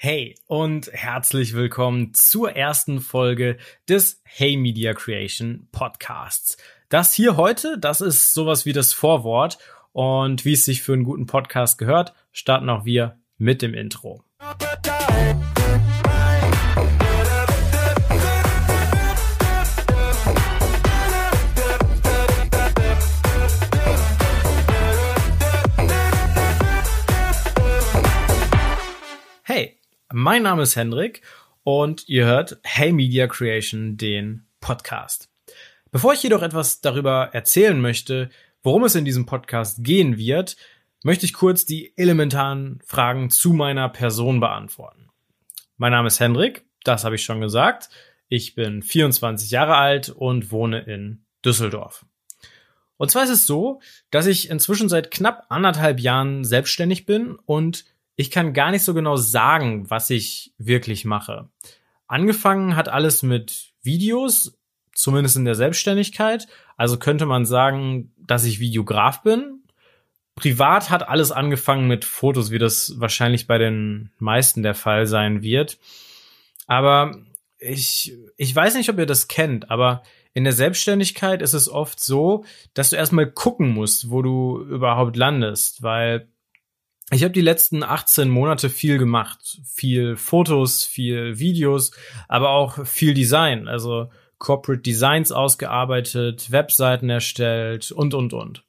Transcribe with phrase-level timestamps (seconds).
[0.00, 3.56] Hey und herzlich willkommen zur ersten Folge
[3.88, 6.56] des Hey Media Creation Podcasts.
[6.88, 9.58] Das hier heute, das ist sowas wie das Vorwort
[9.90, 14.22] und wie es sich für einen guten Podcast gehört, starten auch wir mit dem Intro.
[30.30, 31.22] Mein Name ist Hendrik
[31.64, 35.30] und ihr hört Hey Media Creation, den Podcast.
[35.90, 38.28] Bevor ich jedoch etwas darüber erzählen möchte,
[38.62, 40.58] worum es in diesem Podcast gehen wird,
[41.02, 45.08] möchte ich kurz die elementaren Fragen zu meiner Person beantworten.
[45.78, 47.88] Mein Name ist Hendrik, das habe ich schon gesagt.
[48.28, 52.04] Ich bin 24 Jahre alt und wohne in Düsseldorf.
[52.98, 57.86] Und zwar ist es so, dass ich inzwischen seit knapp anderthalb Jahren selbstständig bin und
[58.18, 61.48] ich kann gar nicht so genau sagen, was ich wirklich mache.
[62.08, 64.58] Angefangen hat alles mit Videos,
[64.92, 66.48] zumindest in der Selbstständigkeit.
[66.76, 69.62] Also könnte man sagen, dass ich Videograf bin.
[70.34, 75.42] Privat hat alles angefangen mit Fotos, wie das wahrscheinlich bei den meisten der Fall sein
[75.42, 75.78] wird.
[76.66, 77.22] Aber
[77.60, 80.02] ich, ich weiß nicht, ob ihr das kennt, aber
[80.34, 82.44] in der Selbstständigkeit ist es oft so,
[82.74, 86.28] dass du erstmal gucken musst, wo du überhaupt landest, weil
[87.10, 89.60] ich habe die letzten 18 Monate viel gemacht.
[89.64, 91.92] Viel Fotos, viel Videos,
[92.28, 93.66] aber auch viel Design.
[93.66, 98.64] Also Corporate Designs ausgearbeitet, Webseiten erstellt und, und, und.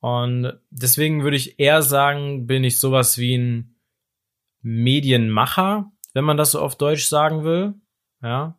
[0.00, 3.76] Und deswegen würde ich eher sagen, bin ich sowas wie ein
[4.62, 7.74] Medienmacher, wenn man das so auf Deutsch sagen will.
[8.22, 8.58] Ja.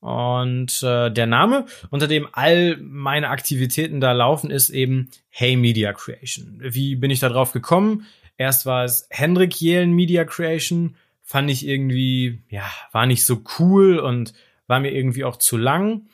[0.00, 5.92] Und äh, der Name, unter dem all meine Aktivitäten da laufen, ist eben Hey Media
[5.92, 6.58] Creation.
[6.60, 8.06] Wie bin ich da drauf gekommen?
[8.40, 13.98] Erst war es Hendrik Jelen Media Creation, fand ich irgendwie, ja, war nicht so cool
[13.98, 14.32] und
[14.66, 16.06] war mir irgendwie auch zu lang.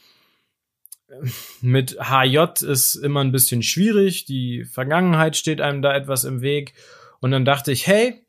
[1.60, 6.75] Mit HJ ist immer ein bisschen schwierig, die Vergangenheit steht einem da etwas im Weg.
[7.20, 8.26] Und dann dachte ich, hey,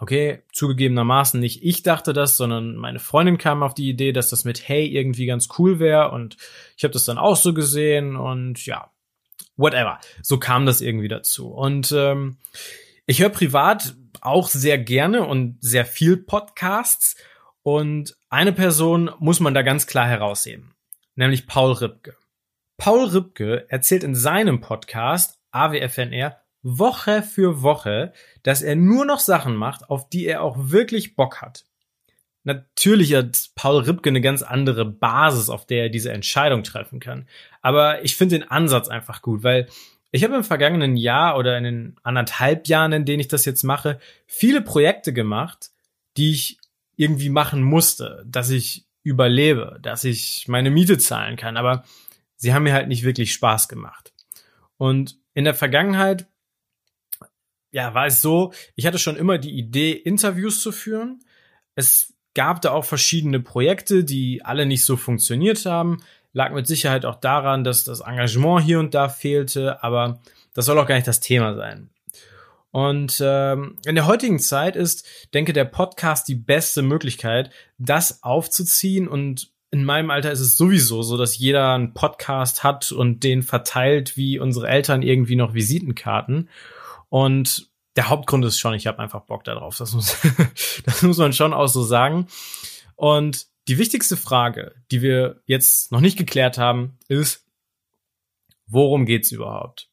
[0.00, 4.46] okay, zugegebenermaßen nicht ich dachte das, sondern meine Freundin kam auf die Idee, dass das
[4.46, 6.38] mit Hey irgendwie ganz cool wäre und
[6.78, 8.90] ich habe das dann auch so gesehen und ja,
[9.60, 10.00] whatever.
[10.22, 11.48] So kam das irgendwie dazu.
[11.48, 12.38] Und ähm,
[13.06, 17.16] ich höre privat auch sehr gerne und sehr viel Podcasts.
[17.62, 20.74] Und eine Person muss man da ganz klar herausheben,
[21.14, 22.16] nämlich Paul Ripke.
[22.76, 29.56] Paul Ripke erzählt in seinem Podcast AWFNR Woche für Woche, dass er nur noch Sachen
[29.56, 31.64] macht, auf die er auch wirklich Bock hat.
[32.42, 37.28] Natürlich hat Paul Ripke eine ganz andere Basis, auf der er diese Entscheidung treffen kann.
[37.60, 39.68] Aber ich finde den Ansatz einfach gut, weil
[40.10, 43.62] ich habe im vergangenen Jahr oder in den anderthalb Jahren, in denen ich das jetzt
[43.62, 45.70] mache, viele Projekte gemacht,
[46.16, 46.58] die ich
[46.96, 51.56] irgendwie machen musste, dass ich überlebe, dass ich meine Miete zahlen kann.
[51.56, 51.84] Aber
[52.36, 54.12] sie haben mir halt nicht wirklich Spaß gemacht.
[54.76, 56.26] Und in der Vergangenheit,
[57.70, 61.20] ja, war es so, ich hatte schon immer die Idee, Interviews zu führen.
[61.76, 66.02] Es gab da auch verschiedene Projekte, die alle nicht so funktioniert haben.
[66.32, 70.20] Lag mit Sicherheit auch daran, dass das Engagement hier und da fehlte, aber
[70.54, 71.90] das soll auch gar nicht das Thema sein.
[72.72, 79.08] Und ähm, in der heutigen Zeit ist, denke der Podcast die beste Möglichkeit, das aufzuziehen.
[79.08, 83.42] Und in meinem Alter ist es sowieso so, dass jeder einen Podcast hat und den
[83.42, 86.48] verteilt wie unsere Eltern irgendwie noch Visitenkarten.
[87.08, 87.69] Und
[88.00, 89.76] der Hauptgrund ist schon, ich habe einfach Bock darauf.
[89.76, 90.16] Das muss,
[90.86, 92.28] das muss man schon auch so sagen.
[92.96, 97.44] Und die wichtigste Frage, die wir jetzt noch nicht geklärt haben, ist,
[98.66, 99.90] worum geht's überhaupt?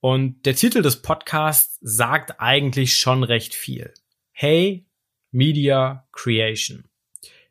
[0.00, 3.92] Und der Titel des Podcasts sagt eigentlich schon recht viel.
[4.32, 4.86] Hey,
[5.30, 6.88] Media Creation.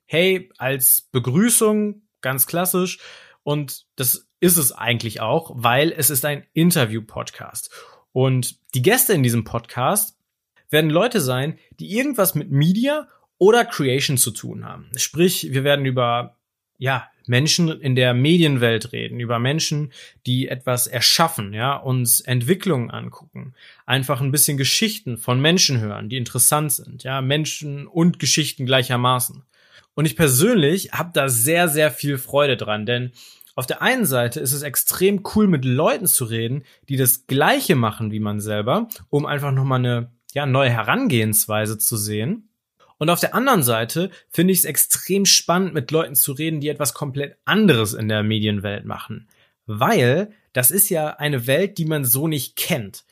[0.08, 2.98] Hey als Begrüßung, ganz klassisch.
[3.44, 7.70] Und das ist es eigentlich auch, weil es ist ein Interview-Podcast.
[8.16, 10.18] Und die Gäste in diesem Podcast
[10.70, 14.90] werden Leute sein, die irgendwas mit Media oder Creation zu tun haben.
[14.96, 16.38] Sprich, wir werden über
[16.78, 19.92] ja, Menschen in der Medienwelt reden, über Menschen,
[20.26, 23.54] die etwas erschaffen, ja, uns Entwicklungen angucken,
[23.86, 29.44] einfach ein bisschen Geschichten von Menschen hören, die interessant sind, ja, Menschen und Geschichten gleichermaßen.
[29.94, 33.12] Und ich persönlich habe da sehr, sehr viel Freude dran, denn
[33.56, 37.76] auf der einen Seite ist es extrem cool, mit Leuten zu reden, die das Gleiche
[37.76, 42.50] machen wie man selber, um einfach nochmal eine ja, neue Herangehensweise zu sehen.
[42.98, 46.70] Und auf der anderen Seite finde ich es extrem spannend, mit Leuten zu reden, die
[46.70, 49.28] etwas komplett anderes in der Medienwelt machen.
[49.66, 53.06] Weil das ist ja eine Welt, die man so nicht kennt.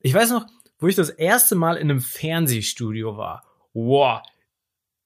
[0.00, 0.46] Ich weiß noch,
[0.78, 3.44] wo ich das erste Mal in einem Fernsehstudio war.
[3.74, 4.22] wow,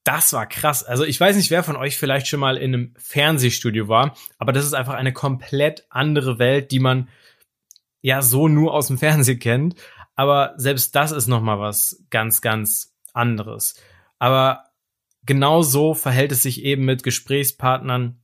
[0.04, 0.82] das war krass.
[0.82, 4.52] Also ich weiß nicht, wer von euch vielleicht schon mal in einem Fernsehstudio war, aber
[4.52, 7.08] das ist einfach eine komplett andere Welt, die man
[8.00, 9.76] ja so nur aus dem Fernsehen kennt.
[10.14, 13.81] Aber selbst das ist noch mal was ganz, ganz anderes.
[14.19, 14.64] Aber
[15.25, 18.20] genau so verhält es sich eben mit Gesprächspartnern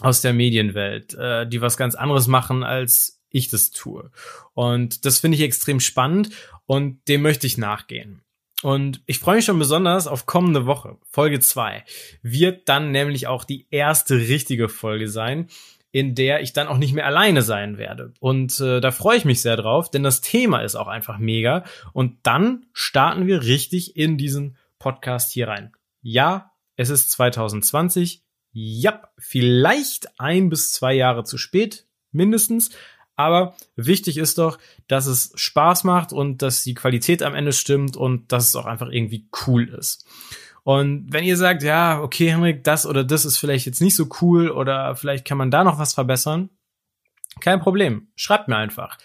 [0.00, 4.10] aus der Medienwelt, äh, die was ganz anderes machen, als ich das tue.
[4.54, 6.30] Und das finde ich extrem spannend
[6.66, 8.22] und dem möchte ich nachgehen.
[8.62, 10.96] Und ich freue mich schon besonders auf kommende Woche.
[11.10, 11.84] Folge zwei
[12.22, 15.48] wird dann nämlich auch die erste richtige Folge sein,
[15.90, 18.14] in der ich dann auch nicht mehr alleine sein werde.
[18.18, 21.64] Und äh, da freue ich mich sehr drauf, denn das Thema ist auch einfach mega.
[21.92, 25.72] Und dann starten wir richtig in diesen Podcast hier rein.
[26.00, 28.22] Ja, es ist 2020.
[28.52, 32.70] Ja, vielleicht ein bis zwei Jahre zu spät, mindestens.
[33.16, 37.96] Aber wichtig ist doch, dass es Spaß macht und dass die Qualität am Ende stimmt
[37.96, 40.06] und dass es auch einfach irgendwie cool ist.
[40.64, 44.08] Und wenn ihr sagt, ja, okay, Henrik, das oder das ist vielleicht jetzt nicht so
[44.20, 46.50] cool oder vielleicht kann man da noch was verbessern,
[47.40, 48.08] kein Problem.
[48.14, 48.98] Schreibt mir einfach.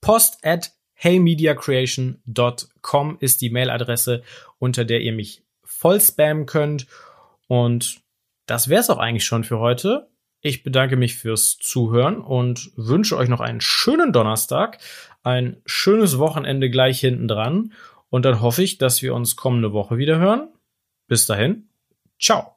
[0.00, 4.22] Post at heymediacreation.com ist die Mailadresse,
[4.58, 6.86] unter der ihr mich voll spammen könnt.
[7.46, 8.00] Und
[8.46, 10.08] das wäre es auch eigentlich schon für heute.
[10.46, 14.76] Ich bedanke mich fürs Zuhören und wünsche euch noch einen schönen Donnerstag,
[15.22, 17.72] ein schönes Wochenende gleich hinten dran.
[18.10, 20.48] Und dann hoffe ich, dass wir uns kommende Woche wieder hören.
[21.06, 21.70] Bis dahin,
[22.20, 22.53] ciao.